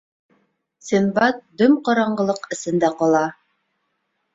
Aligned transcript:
Синдбад 0.87 1.45
дөм 1.61 1.77
ҡараңғылыҡ 1.91 2.51
эсендә 2.59 2.95
ҡала. 3.05 3.27